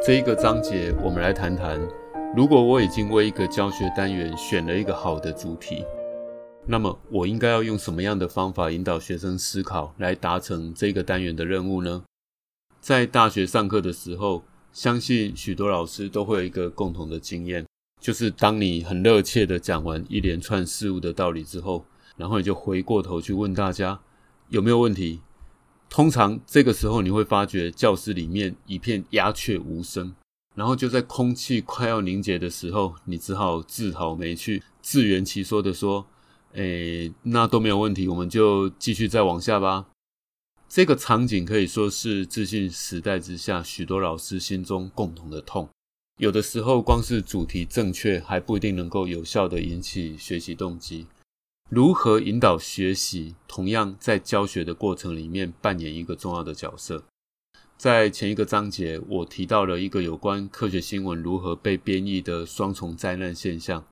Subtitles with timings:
[0.00, 1.76] 这一个章节，我们来谈谈，
[2.34, 5.84] 如果我已经为一个教学单元选了一个好的主题，
[6.66, 12.04] 那么我应该要用什么样的方法引导学生思考，来达成这个单元的任务呢？
[12.80, 17.66] 在大学上课的时候，相信许多老师都会有一个共同的经验，
[18.00, 21.84] 就是当你很热切的讲完一连串事物的道理之后，
[22.16, 23.98] 然后你就回过头去问大家
[24.48, 25.20] 有没有问题。
[25.88, 30.14] 通常这个时候，你会发觉教室里面一片鸦雀无声，
[30.54, 36.06] 然后就在空气快要凝结的时候，你只好自讨没趣、自圆其说的说
[36.52, 39.86] ：“诶，那都没有问题，我们就继续再往下吧。”
[40.68, 45.66] 这个场景可以说是自信时代之下许多老师心中共同的痛。
[46.18, 51.06] 有的时候，光是主题正确还不一定能够有效的引起学习动机。
[51.70, 57.04] 如何引导学习，同样在教学的过程里面扮演一个重要的角色。
[57.76, 63.84] 在前一个章节，我提到了一个有关科学新闻如何被编译的双重灾难现象。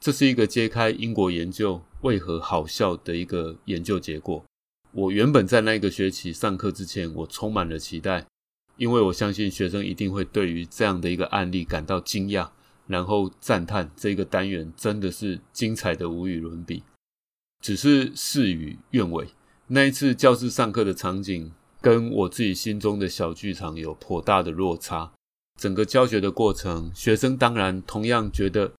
[0.00, 4.42] 这是一个揭开英国研究为何好笑的一个研究结果。
[4.92, 8.26] 我原本在那个学期上课之前，我充满了期待，
[8.78, 12.48] 因为我相信学生一定会对于这样的一个案例感到惊讶，
[12.86, 16.82] 然后赞叹这个单元真的是精彩的无与伦比。
[17.60, 19.28] 只是事与愿违，
[19.66, 25.12] 那一次教室上课的场景跟我自己心中的小剧场有颇大的落差。
[25.60, 28.72] 整个教学的过程，学生当然同样觉得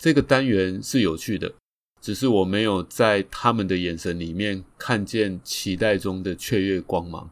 [0.00, 1.54] 这个单元是有趣的，
[2.02, 7.30] 只是我没有在他们的眼神里面看见期待中的雀跃光芒。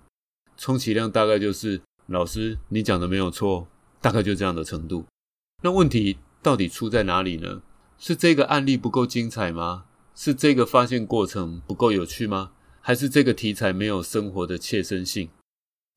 [0.56, 3.68] 充其量大概就是老师你讲的没有错，
[4.00, 5.04] 大概就这样的程度。
[5.62, 7.60] 那问题到底出在哪里呢？
[7.98, 9.84] 是这个案例不够精彩吗？
[10.14, 12.52] 是这个发现过程不够有趣吗？
[12.80, 15.28] 还是这个题材没有生活的切身性？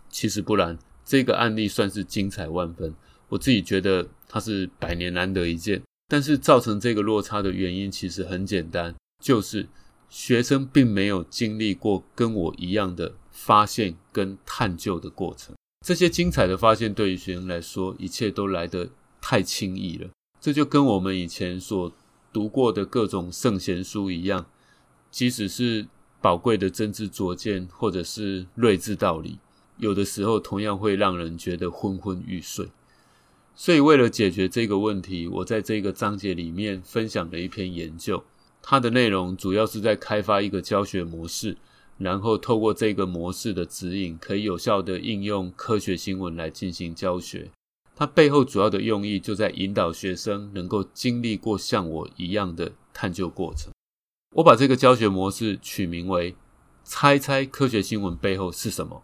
[0.09, 2.93] 其实不然，这个案例算是精彩万分。
[3.29, 5.81] 我自己觉得它是百年难得一见。
[6.07, 9.67] 但是造成这个落差的原因其实很简单，就是
[10.07, 15.53] 学生并没有经历过跟我一样的发现跟探究的过程。
[15.85, 18.89] 这些精彩的发现对于学生来说，一切都来得
[19.19, 20.09] 太轻易了。
[20.39, 21.91] 这就跟我们以前所
[22.31, 24.45] 读过的各种圣贤书一样，
[25.09, 25.87] 即使是
[26.21, 29.39] 宝贵的真知灼见，或者是睿智道理，
[29.77, 32.69] 有的时候同样会让人觉得昏昏欲睡。
[33.55, 38.23] 所以，为了解决这个问题，我在这个章节里面分享了一篇研究，
[38.61, 41.57] 它的内容主要是在开发一个教学模式，
[41.97, 47.49] 然后透过这个模式的指引，可以有效的应用科学新闻来进行教学。
[47.99, 53.73] 它背后主要的用意就在引导学生能够经历过像我一样的探究过程。
[54.35, 56.35] 我把这个教学模式取名为
[56.85, 59.01] “猜猜科学新闻背后是什么”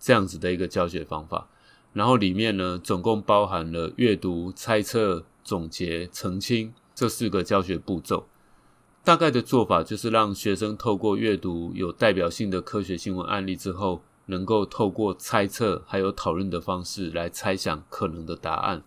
[0.00, 1.50] 这样子的一个教学方法。
[1.92, 8.26] 然后里面呢，总共包含了阅读、猜测、总结、澄清这四个教学步骤。
[9.04, 14.00] 大概的做法就是让学生透过阅读有代表性的科学新闻案例之后。
[14.32, 18.82] 能够透过猜测还有讨论的方式来猜想可能的答案，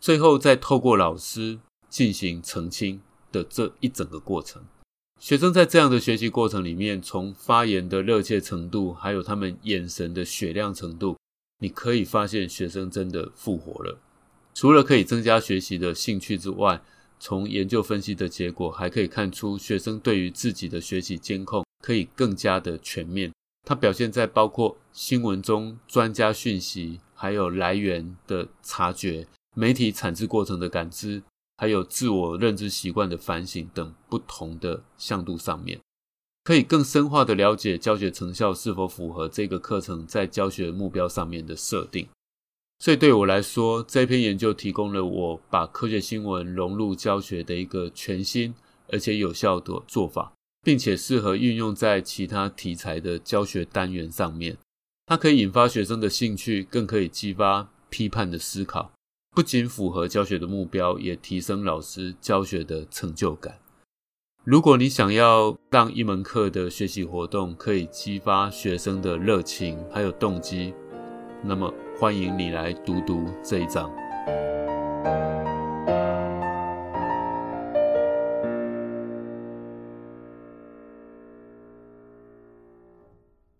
[0.00, 3.00] 最后再透过老师进行澄清
[3.30, 4.62] 的这一整个过程。
[5.18, 11.16] 学生在这样的学习过程里面，从发言的热切程度，还有他们眼神的雪亮程度，
[11.60, 13.98] 你可以发现学生真的复活了。
[14.52, 16.82] 除了可以增加学习的兴趣之外，
[17.18, 23.32] 从研究分析的结果还可以看出，学生对于自己的学习监控可以更加的全面。
[23.66, 31.24] 它表现在包括新闻中专家讯息，还有来源的察觉、媒体产制过程的感知，
[31.56, 35.80] 还有自我认知习惯的反省等不同的向度上面，
[36.44, 42.06] 可以更深化的了解教学成效是否符合这个课程在教学目标上面的设定。
[42.78, 48.54] 所以对我来说，这篇研究提供了我把科学新闻融入教学的一个全新
[48.92, 50.32] 而且有效的做法。
[50.66, 54.56] 并且适合运用在其他题材的教学单元上面，
[55.06, 58.90] 它可以引发学生的兴趣，更可以激发批判的思考。
[59.30, 63.60] 不仅符合教学的目标，也提升老师教学的成就感。
[64.42, 70.74] 如果你想要让一门课的学习活动可以激发学生的热情还有动机，
[71.44, 74.05] 那么欢迎你来读读这一章。